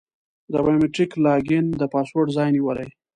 [0.51, 2.89] د بایو میتریک لاګین د پاسورډ ځای نیولی.